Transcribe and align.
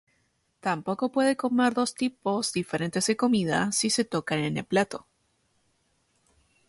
Tampoco 0.61 1.11
puede 1.11 1.35
comer 1.37 1.75
dos 1.75 1.93
tipos 1.93 2.53
diferentes 2.53 3.05
de 3.05 3.15
comida 3.15 3.71
si 3.71 3.91
se 3.91 4.03
tocan 4.03 4.39
en 4.39 4.57
el 4.57 4.65
plato. 4.65 5.05